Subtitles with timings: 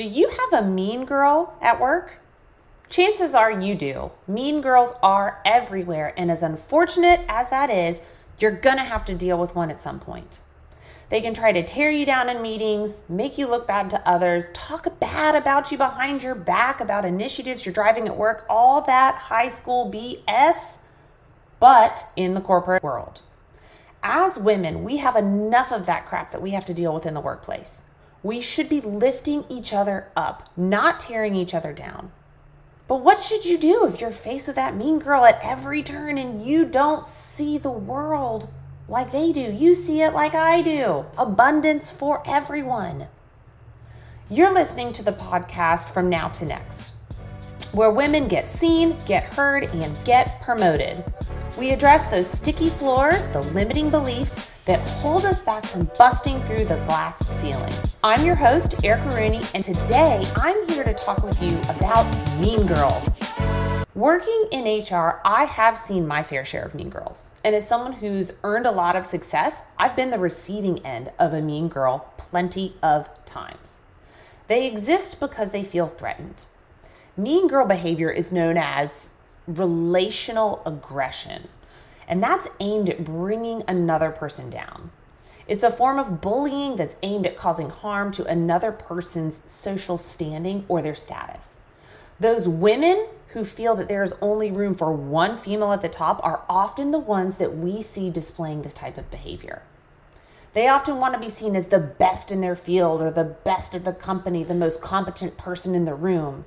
[0.00, 2.20] Do you have a mean girl at work?
[2.88, 4.10] Chances are you do.
[4.26, 8.00] Mean girls are everywhere, and as unfortunate as that is,
[8.38, 10.40] you're gonna have to deal with one at some point.
[11.10, 14.48] They can try to tear you down in meetings, make you look bad to others,
[14.54, 19.16] talk bad about you behind your back about initiatives you're driving at work, all that
[19.16, 20.78] high school BS,
[21.58, 23.20] but in the corporate world.
[24.02, 27.12] As women, we have enough of that crap that we have to deal with in
[27.12, 27.84] the workplace.
[28.22, 32.12] We should be lifting each other up, not tearing each other down.
[32.88, 36.18] But what should you do if you're faced with that mean girl at every turn
[36.18, 38.48] and you don't see the world
[38.90, 39.40] like they do.
[39.40, 41.06] You see it like I do.
[41.16, 43.06] Abundance for everyone.
[44.28, 46.92] You're listening to the podcast From Now to Next,
[47.72, 51.04] where women get seen, get heard, and get promoted.
[51.56, 56.64] We address those sticky floors, the limiting beliefs that hold us back from busting through
[56.64, 57.72] the glass ceiling.
[58.04, 62.06] I'm your host, Erica Rooney, and today I'm here to talk with you about
[62.38, 63.08] mean girls.
[63.94, 67.32] Working in HR, I have seen my fair share of mean girls.
[67.44, 71.32] And as someone who's earned a lot of success, I've been the receiving end of
[71.32, 73.82] a mean girl plenty of times.
[74.46, 76.46] They exist because they feel threatened.
[77.16, 79.12] Mean girl behavior is known as
[79.46, 81.48] relational aggression,
[82.10, 84.90] and that's aimed at bringing another person down.
[85.46, 90.64] It's a form of bullying that's aimed at causing harm to another person's social standing
[90.68, 91.60] or their status.
[92.18, 96.20] Those women who feel that there is only room for one female at the top
[96.24, 99.62] are often the ones that we see displaying this type of behavior.
[100.52, 103.76] They often want to be seen as the best in their field or the best
[103.76, 106.44] at the company, the most competent person in the room.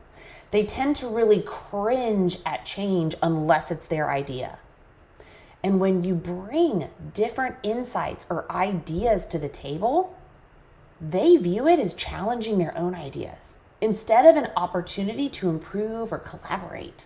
[0.51, 4.59] They tend to really cringe at change unless it's their idea.
[5.63, 10.15] And when you bring different insights or ideas to the table,
[10.99, 16.19] they view it as challenging their own ideas instead of an opportunity to improve or
[16.19, 17.05] collaborate.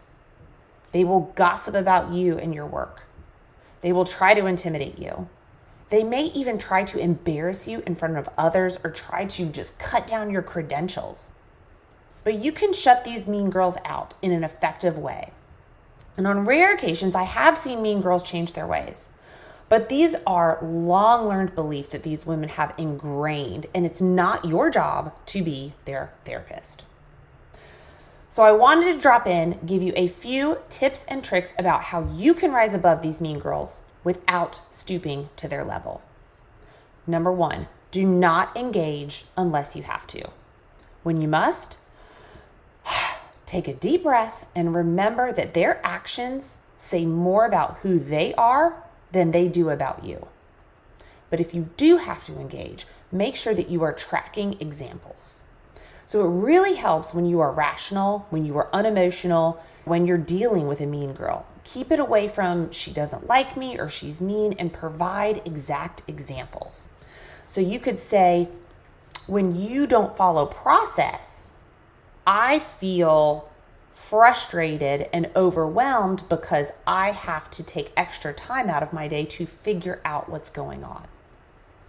[0.92, 3.04] They will gossip about you and your work.
[3.82, 5.30] They will try to intimidate you.
[5.90, 9.80] They may even try to embarrass you in front of others or try to just
[9.80, 11.34] cut down your credentials.
[12.24, 15.32] But you can shut these mean girls out in an effective way.
[16.18, 19.12] And on rare occasions, I have seen mean girls change their ways.
[19.70, 24.70] But these are long learned beliefs that these women have ingrained, and it's not your
[24.70, 26.86] job to be their therapist.
[28.30, 32.10] So, I wanted to drop in, give you a few tips and tricks about how
[32.14, 36.02] you can rise above these mean girls without stooping to their level.
[37.06, 40.30] Number one, do not engage unless you have to.
[41.04, 41.78] When you must,
[43.48, 48.84] take a deep breath and remember that their actions say more about who they are
[49.12, 50.28] than they do about you.
[51.32, 55.46] But if you do have to engage, make sure that you are tracking examples.
[56.06, 60.68] So it really helps when you are rational, when you are unemotional, when you're dealing
[60.68, 61.46] with a mean girl.
[61.64, 66.90] Keep it away from she doesn't like me or she's mean and provide exact examples.
[67.46, 68.50] So you could say,
[69.26, 71.47] when you don't follow process,
[72.28, 73.50] I feel
[73.94, 79.46] frustrated and overwhelmed because I have to take extra time out of my day to
[79.46, 81.08] figure out what's going on.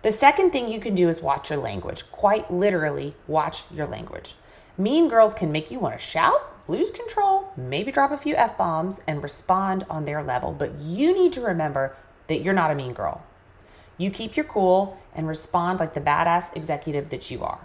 [0.02, 2.08] The second thing you can do is watch your language.
[2.12, 4.36] Quite literally, watch your language.
[4.78, 8.56] Mean girls can make you want to shout, lose control, maybe drop a few F
[8.56, 10.52] bombs, and respond on their level.
[10.52, 11.96] But you need to remember
[12.28, 13.24] that you're not a mean girl.
[13.96, 17.58] You keep your cool and respond like the badass executive that you are.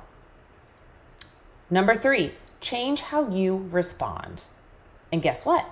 [1.70, 2.34] Number three,
[2.64, 4.46] change how you respond.
[5.12, 5.66] And guess what?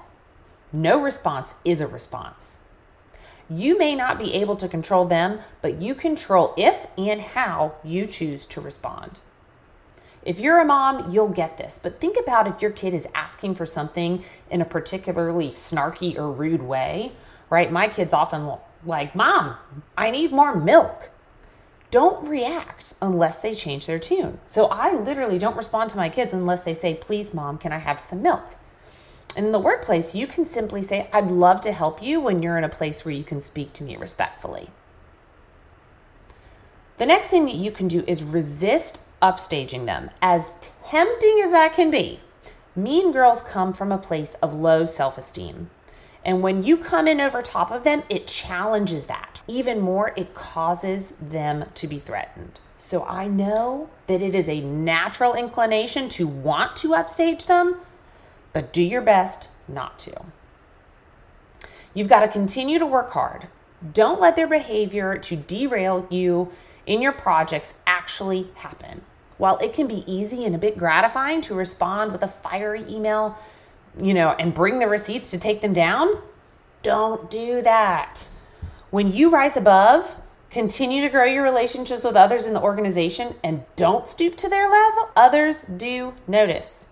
[0.72, 2.59] No response is a response.
[3.50, 8.06] You may not be able to control them, but you control if and how you
[8.06, 9.19] choose to respond.
[10.24, 13.56] If you're a mom, you'll get this, but think about if your kid is asking
[13.56, 17.13] for something in a particularly snarky or rude way,
[17.50, 17.72] right?
[17.72, 18.52] My kids often
[18.85, 19.56] like, Mom,
[19.97, 21.09] I need more milk
[21.91, 24.40] don't react unless they change their tune.
[24.47, 27.78] So I literally don't respond to my kids unless they say, Please, mom, can I
[27.78, 28.55] have some milk?
[29.35, 32.58] And in the workplace, you can simply say, I'd love to help you when you're
[32.58, 34.70] in a place where you can speak to me respectfully.
[36.97, 40.09] The next thing that you can do is resist upstaging them.
[40.22, 40.53] As
[40.85, 42.20] tempting as that can be,
[42.76, 45.70] mean girls come from a place of low self esteem.
[46.23, 49.30] And when you come in over top of them, it challenges that.
[49.51, 52.61] Even more, it causes them to be threatened.
[52.77, 57.75] So I know that it is a natural inclination to want to upstage them,
[58.53, 60.13] but do your best not to.
[61.93, 63.49] You've got to continue to work hard.
[63.93, 66.49] Don't let their behavior to derail you
[66.85, 69.01] in your projects actually happen.
[69.37, 73.37] While it can be easy and a bit gratifying to respond with a fiery email,
[74.01, 76.13] you know, and bring the receipts to take them down,
[76.83, 78.31] don't do that.
[78.91, 83.64] When you rise above, continue to grow your relationships with others in the organization and
[83.78, 86.90] don't stoop to their level, others do notice.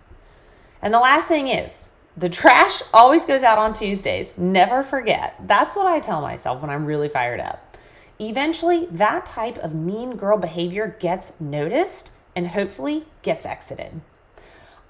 [0.80, 4.32] And the last thing is, the trash always goes out on Tuesdays.
[4.38, 5.34] Never forget.
[5.46, 7.76] That's what I tell myself when I'm really fired up.
[8.18, 14.00] Eventually, that type of mean girl behavior gets noticed and hopefully gets exited.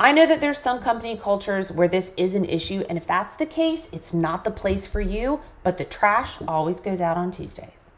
[0.02, 3.34] I know that there's some company cultures where this is an issue, and if that's
[3.34, 7.30] the case, it's not the place for you, but the trash always goes out on
[7.30, 7.90] Tuesdays.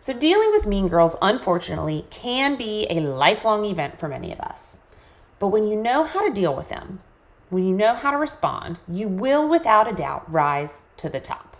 [0.00, 4.80] So, dealing with mean girls, unfortunately, can be a lifelong event for many of us.
[5.38, 7.00] But when you know how to deal with them,
[7.48, 11.56] when you know how to respond, you will without a doubt rise to the top.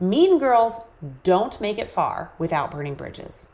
[0.00, 0.80] Mean girls
[1.22, 3.50] don't make it far without burning bridges.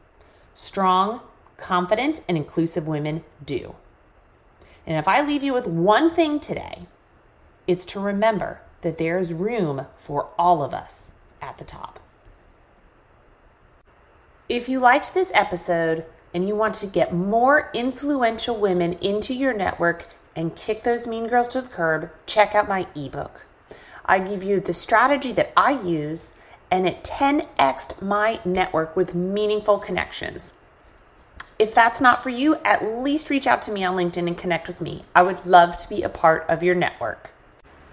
[0.54, 1.20] Strong,
[1.58, 3.74] confident, and inclusive women do.
[4.86, 6.86] And if I leave you with one thing today,
[7.66, 12.00] it's to remember that there is room for all of us at the top.
[14.48, 16.04] If you liked this episode
[16.34, 21.28] and you want to get more influential women into your network and kick those mean
[21.28, 23.46] girls to the curb, check out my ebook.
[24.04, 26.34] I give you the strategy that I use
[26.70, 30.54] and it 10xed my network with meaningful connections.
[31.60, 34.66] If that's not for you, at least reach out to me on LinkedIn and connect
[34.66, 35.02] with me.
[35.14, 37.32] I would love to be a part of your network.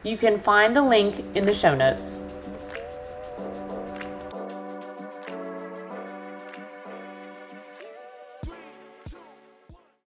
[0.03, 2.23] You can find the link in the show notes.